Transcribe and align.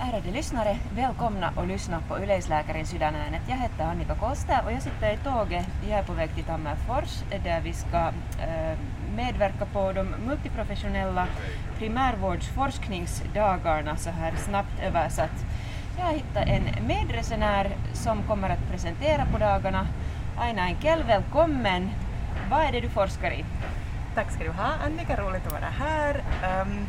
Ärade 0.00 0.30
lyssnare, 0.30 0.78
välkomna 0.94 1.52
att 1.56 1.68
lyssna 1.68 2.00
på 2.08 2.18
Yleisläkarin 2.18 2.86
sydänäänet. 2.86 3.42
Jag 3.48 3.56
heter 3.56 3.84
Annika 3.84 4.14
Kosta 4.14 4.62
och 4.66 4.72
jag 4.72 4.82
sitter 4.82 5.12
i 5.12 5.16
tåget. 5.16 5.66
Jag 5.88 5.98
är 5.98 6.02
på 6.02 6.12
väg 6.12 6.34
till 6.34 6.44
Tammerfors 6.44 7.22
där 7.44 7.60
vi 7.60 7.72
ska 7.72 7.98
äh, 7.98 8.12
medverka 9.16 9.66
på 9.66 9.92
de 9.92 10.14
multiprofessionella 10.26 11.26
primärvårdsforskningsdagarna 11.78 13.96
så 13.96 14.10
här 14.10 14.32
snabbt 14.36 14.80
översatt. 14.82 15.44
Jag 15.98 16.04
har 16.04 16.12
hittat 16.12 16.46
en 16.46 16.86
medresenär 16.86 17.76
som 17.92 18.22
kommer 18.22 18.50
att 18.50 18.70
presentera 18.70 19.26
på 19.32 19.38
dagarna. 19.38 19.86
Aina 20.38 20.66
Enkel, 20.66 21.02
välkommen! 21.02 21.90
Vad 22.50 22.60
är 22.60 22.72
det 22.72 22.80
du 22.80 22.88
forskar 22.88 23.30
i? 23.30 23.44
Tack 24.14 24.30
ska 24.30 24.44
du 24.44 24.50
ha 24.50 24.72
Annika, 24.84 25.16
roligt 25.16 25.46
att 25.46 25.52
vara 25.52 25.70
här. 25.78 26.22
Um, 26.62 26.88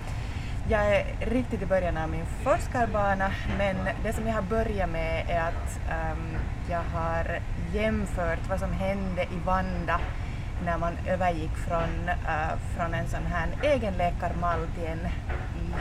jag 0.69 0.95
är 0.95 1.05
riktigt 1.19 1.61
i 1.61 1.65
början 1.65 1.97
av 1.97 2.09
min 2.09 2.25
forskarbana 2.25 3.31
men 3.57 3.75
det 4.03 4.13
som 4.13 4.27
jag 4.27 4.33
har 4.33 4.41
börjat 4.41 4.89
med 4.89 5.29
är 5.29 5.39
att 5.39 5.79
um, 5.89 6.37
jag 6.69 6.81
har 6.93 7.39
jämfört 7.73 8.49
vad 8.49 8.59
som 8.59 8.71
hände 8.71 9.23
i 9.23 9.39
Vanda 9.45 9.99
när 10.65 10.77
man 10.77 10.93
övergick 11.07 11.57
från, 11.57 12.09
uh, 12.09 12.57
från 12.75 12.93
en 12.93 13.07
sån 13.07 13.25
här 13.25 13.47
egenläkarmall 13.63 14.59
till 14.75 14.87
en 14.87 15.07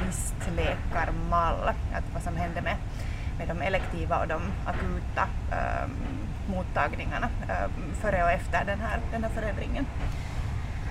listläkarmall. 0.06 1.68
Att 1.68 2.04
vad 2.12 2.22
som 2.22 2.36
hände 2.36 2.62
med, 2.62 2.76
med 3.38 3.48
de 3.48 3.62
elektiva 3.62 4.18
och 4.20 4.28
de 4.28 4.40
akuta 4.66 5.28
um, 5.50 5.90
mottagningarna 6.54 7.28
um, 7.42 7.94
före 7.94 8.24
och 8.24 8.30
efter 8.30 8.64
den 8.64 8.80
här, 8.80 9.00
den 9.12 9.24
här 9.24 9.30
förändringen. 9.30 9.86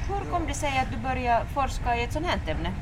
Hur 0.07 0.31
kom 0.31 0.47
det 0.47 0.53
sig 0.53 0.79
att 0.79 0.91
du 0.91 0.97
började 0.97 1.45
forska 1.45 1.95
i 1.95 2.03
ett 2.03 2.13
sånt 2.13 2.25
här 2.25 2.51
ämne? 2.51 2.73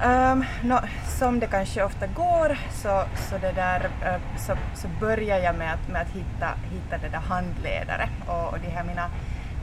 Ehm, 0.00 0.38
um, 0.38 0.44
no, 0.62 0.78
som 1.18 1.40
det 1.40 1.46
kanske 1.46 1.84
ofta 1.84 2.06
går 2.06 2.58
så, 2.70 3.04
så, 3.16 3.38
det 3.38 3.52
där, 3.52 3.84
uh, 3.84 4.38
så, 4.38 4.56
så 4.74 4.88
börjar 5.00 5.38
jag 5.38 5.54
med 5.54 5.72
att, 5.72 5.88
med 5.88 6.02
att 6.02 6.10
hitta, 6.10 6.48
hitta 6.70 6.98
det 6.98 7.08
där 7.08 7.18
handledare. 7.18 8.08
Och, 8.26 8.52
och 8.52 8.58
de 8.60 8.68
här 8.68 8.84
mina, 8.84 9.10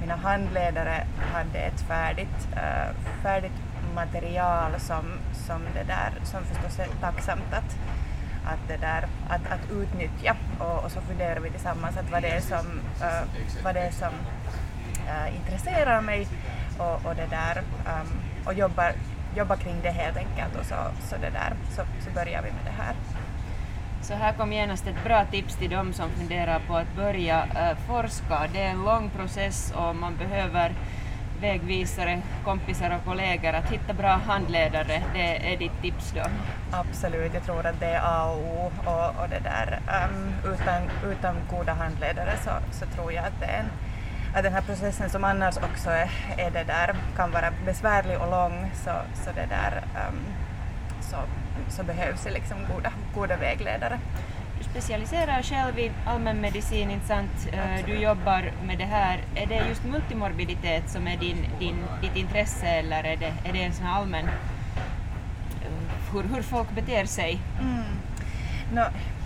mina 0.01 0.15
handledare 0.15 1.07
hade 1.33 1.59
ett 1.59 1.81
färdigt, 1.81 2.47
uh, 2.51 2.95
färdigt 3.23 3.51
material 3.95 4.71
som, 4.79 5.05
som, 5.33 5.61
det 5.73 5.83
där, 5.83 6.11
som 6.23 6.43
förstås 6.43 6.79
är 6.79 6.87
tacksamt 7.01 7.53
att, 7.53 7.77
att, 8.45 8.67
det 8.67 8.77
där, 8.77 9.07
att, 9.29 9.51
att 9.51 9.71
utnyttja. 9.71 10.35
Och, 10.59 10.83
och 10.83 10.91
så 10.91 11.01
funderar 11.01 11.39
vi 11.39 11.49
tillsammans 11.49 11.97
att 11.97 12.11
vad 12.11 12.21
det 12.21 12.29
är 12.29 12.41
som, 12.41 12.81
uh, 13.01 13.63
vad 13.63 13.75
det 13.75 13.81
är 13.81 13.91
som 13.91 14.13
uh, 15.07 15.35
intresserar 15.35 16.01
mig. 16.01 16.27
Och, 16.77 17.05
och, 17.05 17.15
det 17.15 17.27
där, 17.29 17.61
um, 17.85 18.21
och 18.45 18.53
jobbar 18.53 18.93
jobba 19.37 19.55
kring 19.55 19.75
det 19.83 19.91
helt 19.91 20.17
enkelt 20.17 20.55
och 20.59 20.65
så, 20.65 20.75
så, 21.09 21.15
det 21.15 21.29
där, 21.29 21.53
så, 21.69 21.81
så 22.05 22.11
börjar 22.11 22.41
vi 22.41 22.51
med 22.51 22.65
det 22.65 22.83
här. 22.83 22.95
Så 24.01 24.13
här 24.13 24.33
kom 24.33 24.53
genast 24.53 24.87
ett 24.87 25.03
bra 25.03 25.25
tips 25.25 25.55
till 25.55 25.69
dem 25.69 25.93
som 25.93 26.09
funderar 26.09 26.59
på 26.67 26.75
att 26.75 26.95
börja 26.95 27.45
äh, 27.45 27.77
forska. 27.87 28.47
Det 28.53 28.61
är 28.61 28.69
en 28.69 28.83
lång 28.83 29.09
process 29.09 29.73
och 29.75 29.95
man 29.95 30.17
behöver 30.17 30.73
vägvisare, 31.41 32.21
kompisar 32.43 32.95
och 32.95 33.05
kollegor. 33.05 33.53
Att 33.53 33.71
hitta 33.71 33.93
bra 33.93 34.19
handledare, 34.27 35.03
det 35.13 35.53
är 35.53 35.57
ditt 35.57 35.81
tips 35.81 36.11
då? 36.15 36.21
Absolut, 36.71 37.33
jag 37.33 37.43
tror 37.43 37.65
att 37.65 37.79
det 37.79 37.85
är 37.85 38.01
A 38.03 38.25
och 38.25 38.37
O 38.37 38.71
och, 38.85 39.23
och 39.23 39.29
det 39.29 39.39
där. 39.39 39.79
Um, 39.87 40.33
utan, 40.53 41.11
utan 41.11 41.35
goda 41.49 41.73
handledare 41.73 42.37
så, 42.43 42.51
så 42.71 42.85
tror 42.85 43.13
jag 43.13 43.25
att 43.25 43.39
det 43.39 43.45
är 43.45 43.59
en 43.59 43.69
att 44.33 44.43
den 44.43 44.53
här 44.53 44.61
processen 44.61 45.09
som 45.09 45.23
annars 45.23 45.57
också 45.57 45.89
är, 45.89 46.09
är 46.37 46.51
det 46.51 46.63
där, 46.63 46.95
kan 47.15 47.31
vara 47.31 47.51
besvärlig 47.65 48.17
och 48.17 48.31
lång 48.31 48.71
så, 48.73 48.91
så, 49.23 49.31
det 49.35 49.47
där, 49.49 49.83
um, 50.07 50.19
så, 51.01 51.17
så 51.69 51.83
behövs 51.83 52.23
det 52.23 52.31
liksom 52.31 52.57
goda, 52.75 52.91
goda 53.15 53.37
vägledare. 53.37 53.99
Du 54.57 54.63
specialiserar 54.63 55.41
själv 55.41 55.79
i 55.79 55.91
allmänmedicin, 56.05 56.91
inte 56.91 57.07
sant? 57.07 57.31
Absolut. 57.35 57.85
Du 57.85 57.95
jobbar 57.95 58.51
med 58.65 58.77
det 58.77 58.85
här. 58.85 59.19
Är 59.35 59.45
det 59.45 59.67
just 59.69 59.83
multimorbiditet 59.83 60.89
som 60.89 61.07
är 61.07 61.17
din, 61.17 61.45
din, 61.59 61.85
ditt 62.01 62.15
intresse 62.15 62.67
eller 62.67 63.03
är 63.03 63.17
det, 63.17 63.33
är 63.45 63.53
det 63.53 63.63
en 63.63 63.73
sån 63.73 63.87
allmän 63.87 64.29
hur, 66.13 66.23
hur 66.23 66.41
folk 66.41 66.71
beter 66.71 67.05
sig? 67.05 67.39
Mm. 67.61 67.83
No, 68.73 68.81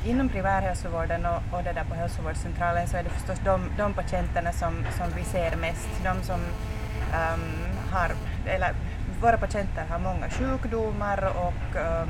inom 0.05 0.29
primärhälsovården 0.29 1.25
och, 1.25 1.41
och 1.51 1.63
det 1.63 1.73
där 1.73 1.83
på 1.83 1.95
hälsovårdscentralen 1.95 2.87
så 2.87 2.97
är 2.97 3.03
det 3.03 3.09
förstås 3.09 3.39
de, 3.45 3.61
de 3.77 3.93
patienterna 3.93 4.51
som, 4.51 4.73
som 4.97 5.07
vi 5.15 5.23
ser 5.23 5.55
mest, 5.55 5.89
de 6.03 6.23
som 6.23 6.39
um, 6.39 7.43
har, 7.91 8.11
eller 8.45 8.73
våra 9.21 9.37
patienter 9.37 9.85
har 9.89 9.99
många 9.99 10.29
sjukdomar 10.29 11.23
och, 11.23 11.75
um, 11.75 12.09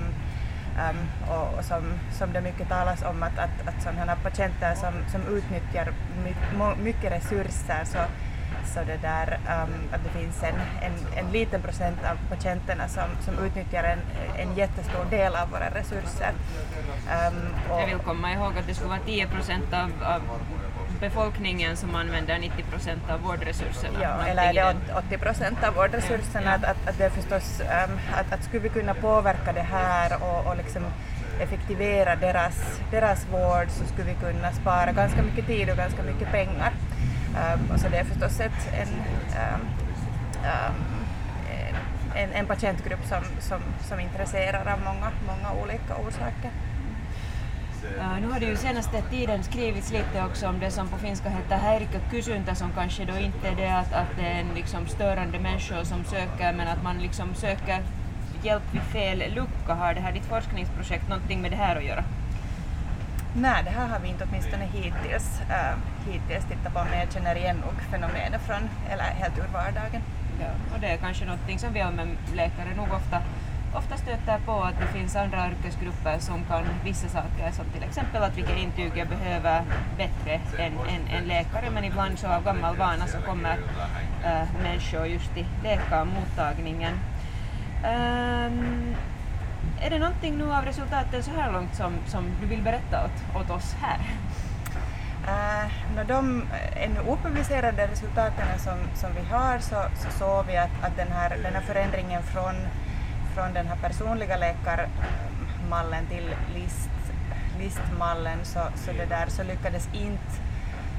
um, 0.89 1.29
och, 1.29 1.57
och 1.57 1.65
som, 1.65 1.93
som 2.11 2.33
det 2.33 2.41
mycket 2.41 2.69
talas 2.69 3.01
om 3.01 3.23
att, 3.23 3.39
att, 3.39 3.67
att 3.67 3.83
sådana 3.83 4.15
patienter 4.15 4.75
som, 4.75 4.93
som 5.11 5.35
utnyttjar 5.37 5.93
my, 6.23 6.33
mycket 6.83 7.11
resurser 7.11 7.83
så 7.85 7.97
så 8.73 8.79
det 8.79 8.97
där, 9.01 9.39
um, 9.47 9.73
att 9.91 10.03
det 10.03 10.19
finns 10.19 10.43
en, 10.43 10.55
en, 10.81 11.25
en 11.25 11.31
liten 11.31 11.61
procent 11.61 11.97
av 12.11 12.35
patienterna 12.35 12.87
som, 12.87 13.09
som 13.25 13.45
utnyttjar 13.45 13.83
en, 13.83 13.99
en 14.37 14.55
jättestor 14.55 15.05
del 15.09 15.35
av 15.35 15.49
våra 15.49 15.69
resurser. 15.69 16.31
Um, 17.27 17.55
Jag 17.69 17.87
vill 17.87 17.97
komma 17.97 18.33
ihåg 18.33 18.57
att 18.57 18.67
det 18.67 18.73
skulle 18.73 18.89
vara 18.89 19.05
10 19.05 19.27
procent 19.27 19.73
av, 19.73 19.91
av 20.03 20.21
befolkningen 20.99 21.77
som 21.77 21.95
använder 21.95 22.39
90 22.39 22.63
procent 22.63 23.09
av 23.09 23.21
vårdresurserna. 23.21 23.99
Ja, 24.01 24.27
eller 24.27 24.43
är 24.43 24.53
det 24.53 24.93
80 25.07 25.17
procent 25.17 25.63
av 25.63 25.73
vårdresurserna? 25.73 26.45
Ja. 26.45 26.53
Att, 26.55 26.63
att, 26.63 26.87
att, 26.89 26.97
det 26.97 27.09
förstås, 27.09 27.61
um, 27.61 27.99
att, 28.13 28.33
att 28.33 28.43
skulle 28.43 28.63
vi 28.63 28.69
kunna 28.69 28.93
påverka 28.93 29.53
det 29.53 29.67
här 29.71 30.23
och, 30.23 30.47
och 30.47 30.57
liksom 30.57 30.85
effektivera 31.39 32.15
deras, 32.15 32.81
deras 32.91 33.25
vård 33.31 33.69
så 33.69 33.85
skulle 33.85 34.07
vi 34.07 34.13
kunna 34.13 34.51
spara 34.51 34.91
ganska 34.91 35.21
mycket 35.21 35.47
tid 35.47 35.69
och 35.69 35.77
ganska 35.77 36.03
mycket 36.03 36.31
pengar. 36.31 36.73
Um, 37.37 37.77
så 37.77 37.89
det 37.89 37.97
är 37.97 38.03
förstås 38.03 38.39
ett, 38.39 38.73
en, 38.73 38.87
um, 38.87 39.61
um, 40.43 41.05
en, 42.15 42.31
en 42.31 42.45
patientgrupp 42.45 43.05
som, 43.05 43.23
som, 43.39 43.61
som 43.81 43.99
intresserar 43.99 44.73
av 44.73 44.79
många, 44.79 45.11
många 45.27 45.63
olika 45.63 45.95
orsaker. 45.95 46.51
Uh, 47.97 48.21
nu 48.21 48.27
har 48.31 48.39
det 48.39 48.45
ju 48.45 48.57
senaste 48.57 49.01
tiden 49.01 49.43
skrivits 49.43 49.91
lite 49.91 50.25
också 50.25 50.47
om 50.47 50.59
det 50.59 50.71
som 50.71 50.87
på 50.87 50.97
finska 50.97 51.29
heter 51.29 51.55
häirikkökysyntä 51.55 52.55
som 52.55 52.71
kanske 52.71 53.05
då 53.05 53.17
inte 53.17 53.47
är 53.47 53.55
det 53.55 53.77
att, 53.77 53.93
att 53.93 54.17
det 54.19 54.27
är 54.27 54.41
en 54.41 54.53
liksom 54.55 54.87
störande 54.87 55.39
människor 55.39 55.83
som 55.83 56.03
söker 56.03 56.53
men 56.53 56.67
att 56.67 56.83
man 56.83 56.97
liksom 56.97 57.35
söker 57.35 57.83
hjälp 58.43 58.63
vid 58.73 58.81
fel 58.81 59.33
lucka. 59.35 59.73
Har 59.73 59.93
det 59.93 60.01
här 60.01 60.11
ditt 60.11 60.25
forskningsprojekt 60.25 61.09
någonting 61.09 61.41
med 61.41 61.51
det 61.51 61.57
här 61.57 61.75
att 61.75 61.85
göra? 61.85 62.03
Nej, 63.33 63.63
det 63.63 63.69
här 63.69 63.87
har 63.87 63.99
vi 63.99 64.07
inte 64.07 64.25
åtminstone 64.29 64.65
hittills, 64.65 65.41
äh, 65.49 65.77
hittills 66.11 66.45
tittat 66.45 66.73
på, 66.73 66.83
men 66.89 66.99
jag 66.99 67.13
känner 67.13 67.35
igen 67.35 67.57
nog 67.57 67.81
fenomenet 67.91 68.41
från, 68.41 68.69
eller 68.89 69.03
helt 69.03 69.37
ur 69.37 69.53
vardagen. 69.53 70.01
Ja, 70.41 70.47
och 70.73 70.79
det 70.79 70.87
är 70.87 70.97
kanske 70.97 71.25
någonting 71.25 71.59
som 71.59 71.73
vi 71.73 71.81
allmänläkare 71.81 72.75
nog 72.75 72.87
ofta, 72.93 73.21
ofta 73.73 73.97
stöter 73.97 74.39
på, 74.45 74.51
att 74.63 74.79
det 74.79 74.87
finns 74.87 75.15
andra 75.15 75.49
yrkesgrupper 75.49 76.19
som 76.19 76.43
kan 76.43 76.63
vissa 76.83 77.07
saker, 77.07 77.51
som 77.51 77.65
till 77.65 77.83
exempel 77.83 78.23
att 78.23 78.37
vilka 78.37 78.55
intyg 78.55 78.91
jag 78.95 79.07
behöver 79.07 79.61
bättre 79.97 80.39
än, 80.63 80.73
än, 81.09 81.27
läkare, 81.27 81.69
men 81.69 81.83
ibland 81.83 82.19
så 82.19 82.27
av 82.27 82.43
gammal 82.43 82.75
vana 82.75 83.07
så 83.07 83.17
kommer 83.17 83.57
äh, 84.23 84.47
människor 84.63 85.07
just 85.07 85.33
till 85.33 85.45
läkarmottagningen. 85.63 86.93
Um, 87.83 88.95
är 89.81 89.89
det 89.89 89.99
någonting 89.99 90.37
nu 90.37 90.53
av 90.53 90.65
resultaten 90.65 91.23
så 91.23 91.31
här 91.31 91.51
långt 91.51 91.75
som, 91.75 91.93
som 92.07 92.31
du 92.41 92.47
vill 92.47 92.61
berätta 92.61 93.05
åt, 93.05 93.41
åt 93.41 93.49
oss 93.49 93.75
här? 93.81 93.99
Uh, 95.27 95.71
no, 95.95 96.03
de 96.07 96.41
eh, 96.41 96.83
ännu 96.83 96.99
opublicerade 96.99 97.87
resultaten 97.87 98.59
som, 98.59 98.77
som 98.95 99.09
vi 99.13 99.33
har 99.33 99.59
så, 99.59 99.83
så 99.95 100.19
såg 100.19 100.45
vi 100.45 100.57
att, 100.57 100.83
att 100.83 100.97
den, 100.97 101.07
här, 101.11 101.29
den 101.43 101.53
här 101.53 101.61
förändringen 101.61 102.23
från, 102.23 102.55
från 103.35 103.53
den 103.53 103.67
här 103.67 103.75
personliga 103.75 104.37
läkarmallen 104.37 106.05
till 106.09 106.35
list, 106.53 106.89
listmallen 107.59 108.39
så, 108.43 108.59
så, 108.75 108.91
det 108.91 109.05
där, 109.05 109.25
så 109.27 109.43
lyckades 109.43 109.89
inte, 109.93 110.33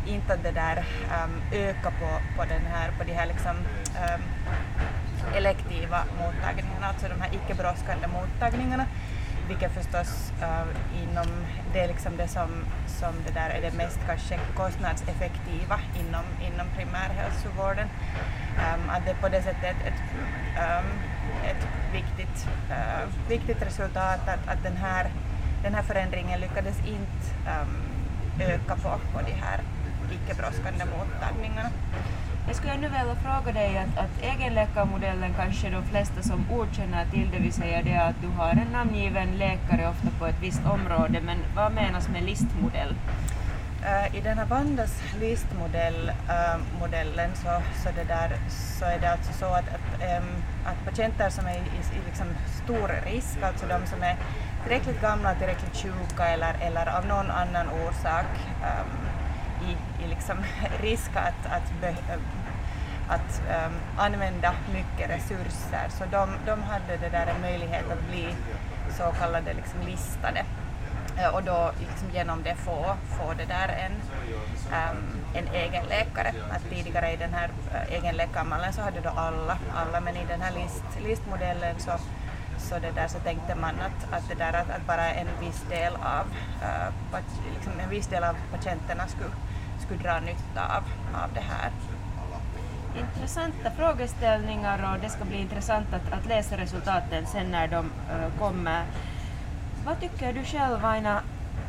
inte 0.07 0.37
det 0.43 0.51
där 0.51 0.79
um, 1.25 1.43
öka 1.53 1.91
på, 1.91 2.37
på, 2.37 2.45
den 2.49 2.67
här, 2.73 2.91
på 2.99 3.05
de 3.05 3.13
här 3.13 3.27
liksom, 3.27 3.57
um, 3.57 4.23
elektiva 5.37 6.05
mottagningarna, 6.19 6.87
alltså 6.87 7.09
de 7.09 7.21
här 7.21 7.31
icke-brådskande 7.35 8.07
mottagningarna, 8.07 8.87
vilket 9.49 9.73
förstås 9.73 10.33
uh, 10.43 11.03
inom, 11.03 11.27
det 11.73 11.81
är 11.81 11.89
liksom 11.89 12.17
det 12.17 12.29
som, 12.29 12.49
som 12.87 13.15
det 13.27 13.33
där 13.35 13.51
är 13.51 13.61
det 13.61 13.77
mest 13.77 13.99
kanske 14.07 14.39
kostnadseffektiva 14.57 15.81
inom, 16.01 16.25
inom 16.41 16.67
primärhälsovården. 16.77 17.89
Um, 18.59 18.91
att 18.91 19.05
det 19.05 19.11
är 19.11 19.15
på 19.15 19.29
det 19.29 19.43
sättet 19.43 19.65
ett, 19.65 19.87
ett, 19.87 20.03
um, 20.57 20.91
ett 21.51 21.69
viktigt, 21.93 22.49
uh, 22.71 23.29
viktigt 23.29 23.63
resultat 23.63 24.21
att, 24.29 24.49
att 24.49 24.63
den, 24.63 24.77
här, 24.77 25.11
den 25.63 25.75
här 25.75 25.83
förändringen 25.83 26.41
lyckades 26.41 26.79
inte 26.79 27.51
um, 27.61 27.77
öka 28.41 28.77
på, 28.77 28.91
på 29.13 29.21
de 29.27 29.33
här 29.33 29.61
icke-brådskande 30.13 30.85
mottagningarna. 30.85 31.71
Jag 32.49 32.57
skulle 32.57 32.73
ännu 32.73 32.89
vilja 32.89 33.15
fråga 33.15 33.53
dig 33.53 33.79
att, 33.79 34.05
att 34.05 34.23
egenläkarmodellen 34.23 35.35
kanske 35.37 35.71
de 35.71 35.85
flesta 35.85 36.23
som 36.23 36.51
ord 36.51 36.69
känner 36.73 37.07
till, 37.07 37.31
det 37.33 37.39
vill 37.39 37.53
säga 37.53 37.83
det 37.83 37.97
att 37.97 38.21
du 38.21 38.29
har 38.29 38.51
en 38.51 38.73
namngiven 38.73 39.39
läkare 39.39 39.89
ofta 39.89 40.09
på 40.19 40.27
ett 40.27 40.41
visst 40.41 40.67
område, 40.67 41.21
men 41.21 41.39
vad 41.57 41.73
menas 41.73 42.09
med 42.09 42.23
listmodell? 42.23 42.95
Eh, 43.85 44.17
I 44.17 44.21
den 44.21 44.39
här 44.39 44.47
Vandas 44.47 45.03
listmodellen 45.21 47.31
eh, 47.31 47.35
så, 47.35 47.63
så, 47.83 47.89
det 47.97 48.05
där, 48.05 48.37
så 48.49 48.85
är 48.85 48.99
det 49.01 49.13
alltså 49.13 49.33
så 49.33 49.47
att, 49.47 49.69
att, 49.69 50.03
att 50.65 50.85
patienter 50.85 51.31
som 51.31 51.47
är 51.47 51.55
i, 51.55 51.99
i 51.99 52.01
liksom 52.07 52.27
stor 52.65 52.91
risk, 53.13 53.43
alltså 53.43 53.67
de 53.67 53.87
som 53.87 54.03
är 54.03 54.17
tillräckligt 54.63 55.01
gamla, 55.01 55.35
tillräckligt 55.35 55.77
sjuka 55.77 56.29
eller, 56.29 56.55
eller 56.61 56.99
av 56.99 57.07
någon 57.07 57.31
annan 57.31 57.69
orsak 57.69 58.27
um, 58.63 59.08
i, 59.69 60.05
i 60.05 60.09
liksom 60.09 60.37
risk 60.83 61.11
att, 61.15 61.47
att, 61.47 61.81
be, 61.81 61.89
eh, 61.89 62.21
att 63.09 63.43
um, 63.67 63.73
använda 63.97 64.55
mycket 64.73 65.11
resurser. 65.11 65.89
Så 65.89 66.05
de, 66.11 66.31
de 66.47 66.63
hade 66.63 66.97
det 67.01 67.09
där 67.09 67.27
en 67.27 67.41
möjlighet 67.41 67.85
att 67.93 68.09
bli 68.11 68.35
så 68.91 69.13
kallade 69.19 69.53
liksom 69.55 69.81
listade 69.81 70.45
eh, 71.19 71.35
och 71.35 71.43
då 71.43 71.73
liksom 71.79 72.11
genom 72.11 72.43
det 72.43 72.55
få, 72.55 72.97
få 73.09 73.35
det 73.39 73.45
där 73.45 73.69
en, 73.69 73.93
um, 73.93 75.05
en 75.35 75.55
egen 75.55 75.85
läkare. 75.87 76.35
Att 76.51 76.71
tidigare 76.71 77.13
i 77.13 77.17
den 77.17 77.35
här 77.35 77.51
eh, 77.75 77.95
egenläkarmallen 77.95 78.73
så 78.73 78.83
hade 78.83 79.01
då 79.01 79.11
alla, 79.17 79.59
alla 79.75 80.01
men 80.01 80.17
i 80.17 80.25
den 80.29 80.41
här 80.41 80.53
list, 80.53 80.85
listmodellen 81.05 81.75
så 81.79 81.91
så, 82.69 82.79
det 82.79 82.91
där, 82.91 83.09
så 83.09 83.19
tänkte 83.19 83.55
man 83.55 83.75
att, 83.81 84.13
att, 84.13 84.29
det 84.29 84.35
där, 84.35 84.53
att, 84.53 84.71
att 84.71 84.87
bara 84.87 85.11
en 85.11 85.27
viss 85.41 85.65
del 85.71 85.95
av, 85.95 86.27
uh, 86.63 87.21
liksom 87.55 87.73
en 87.81 87.91
viss 87.91 88.07
del 88.07 88.25
av 88.25 88.37
patienterna 88.53 89.07
skulle, 89.07 89.31
skulle 89.79 90.03
dra 90.03 90.21
nytta 90.21 90.77
av, 90.77 90.85
av 91.23 91.33
det 91.35 91.41
här. 91.41 91.71
Intressanta 92.99 93.71
frågeställningar 93.71 94.95
och 94.95 95.01
det 95.01 95.09
ska 95.09 95.25
bli 95.25 95.41
intressant 95.41 95.87
att, 95.95 96.13
att 96.13 96.27
läsa 96.27 96.57
resultaten 96.57 97.27
sen 97.27 97.51
när 97.51 97.69
de 97.69 97.85
uh, 97.87 98.39
kommer. 98.39 98.85
Vad 99.85 100.01
tycker 100.01 100.33
du 100.33 100.45
själv 100.45 100.85
Aina, 100.85 101.23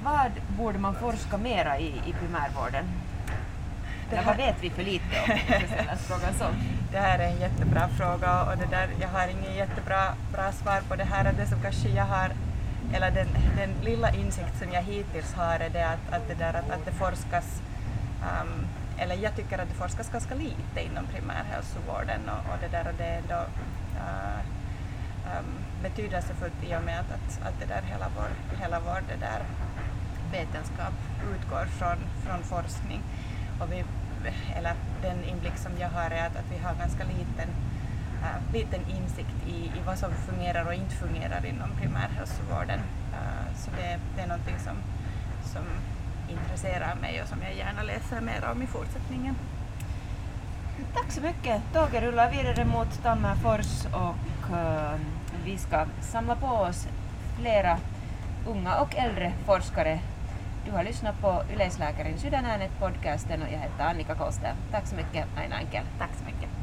vad 0.04 0.32
borde 0.58 0.80
man 0.80 0.96
forska 0.96 1.38
mera 1.38 1.80
i 1.80 1.88
i 1.88 2.14
primärvården? 2.14 2.86
Det 4.10 4.16
här... 4.16 4.26
Vad 4.26 4.38
vet 4.38 4.56
vi 4.62 4.70
för 4.70 4.84
lite 4.84 5.22
om? 5.28 5.40
frågan 5.98 6.34
så. 6.34 6.46
Det 6.92 6.98
här 6.98 7.20
är 7.20 7.28
en 7.28 7.40
jättebra 7.40 7.88
fråga 7.88 8.44
och 8.44 8.58
det 8.58 8.66
där, 8.66 8.90
jag 9.02 9.08
har 9.08 9.28
inget 9.28 9.56
jättebra 9.56 10.14
bra 10.34 10.52
svar 10.52 10.82
på 10.90 10.96
det 10.96 11.04
här. 11.04 11.34
Det 11.38 11.48
som 11.48 11.62
kanske 11.62 11.90
jag 11.90 12.06
har, 12.06 12.32
eller 12.94 13.12
den, 13.12 13.28
den 13.58 13.70
lilla 13.82 14.12
insikt 14.12 14.60
som 14.60 14.72
jag 14.72 14.82
hittills 14.82 15.34
har 15.34 15.60
är 15.60 15.70
det 15.70 15.88
att, 15.88 16.14
att, 16.14 16.28
det, 16.28 16.34
där, 16.34 16.54
att, 16.54 16.70
att 16.70 16.86
det 16.86 16.92
forskas 16.92 17.62
um, 18.22 18.68
eller 18.98 19.16
jag 19.16 19.36
tycker 19.36 19.60
att 19.60 19.70
det 19.70 19.76
forskas 19.76 20.10
ganska 20.10 20.36
lite 20.36 20.80
inom 20.92 21.06
primärhälsovården 21.06 22.22
och, 22.30 22.54
och 22.54 22.60
det 22.62 22.68
där 22.68 22.88
och 22.88 22.98
det 22.98 23.04
är 23.04 23.18
ändå 23.18 23.42
uh, 23.96 24.40
um, 25.38 25.50
betydelsefullt 25.84 26.64
i 26.64 26.76
och 26.76 26.84
med 26.84 27.00
att, 27.00 27.12
att, 27.12 27.48
att 27.48 27.60
det 27.60 27.66
där 27.66 27.82
hela 27.82 28.08
vår, 28.16 28.58
hela 28.62 28.80
vår 28.80 29.02
det 29.08 29.20
där 29.20 29.42
vetenskap 30.32 30.94
utgår 31.34 31.66
från, 31.66 31.98
från 32.26 32.44
forskning. 32.44 33.02
Och 33.62 33.72
vi, 33.72 33.84
eller 34.56 34.74
den 35.02 35.24
inblick 35.24 35.58
som 35.58 35.72
jag 35.80 35.90
har 35.90 36.12
är 36.12 36.26
att, 36.28 36.36
att 36.36 36.52
vi 36.52 36.58
har 36.58 36.76
ganska 36.76 37.04
liten, 37.04 37.50
uh, 38.22 38.54
liten 38.54 38.82
insikt 38.90 39.48
i, 39.48 39.66
i 39.66 39.82
vad 39.86 39.98
som 39.98 40.12
fungerar 40.12 40.66
och 40.66 40.74
inte 40.74 40.96
fungerar 40.96 41.46
inom 41.46 41.70
primärhälsovården. 41.82 42.80
Uh, 43.14 43.56
så 43.56 43.72
det, 43.72 44.00
det 44.16 44.22
är 44.22 44.28
någonting 44.28 44.60
som, 44.60 44.76
som 45.54 45.64
intresserar 46.30 46.96
mig 46.96 47.22
och 47.22 47.28
som 47.28 47.42
jag 47.42 47.56
gärna 47.56 47.84
läser 47.84 48.22
mer 48.22 48.50
om 48.52 48.62
i 48.62 48.68
fortsättningen. 48.68 49.36
Tack 50.94 51.12
så 51.12 51.22
mycket. 51.22 51.62
Tåget 51.74 52.04
rullar 52.04 52.32
vidare 52.32 52.66
mot 52.66 53.04
Tammerfors 53.04 53.86
och 53.86 54.52
uh, 54.52 55.00
vi 55.46 55.58
ska 55.58 55.86
samla 56.02 56.36
på 56.36 56.48
oss 56.48 56.88
flera 57.40 57.78
unga 58.48 58.76
och 58.76 58.96
äldre 58.96 59.34
forskare 59.46 60.00
du 60.70 60.76
har 60.76 60.84
lyssnat 60.84 61.22
på 61.22 61.44
Yleisläkarin 61.54 62.18
Sydänäänet 62.18 62.80
podcasten 62.80 63.42
och 63.42 63.48
jag 63.48 63.60
heter 63.60 63.84
Annika 63.84 64.16
Koster. 64.16 64.54
Tack 64.72 64.88
så 64.88 64.96
mycket 64.96 65.26
Aina 65.38 65.60
Enkel. 65.60 65.84
Tack 66.00 66.10
så 66.14 66.26
mycket. 66.26 66.59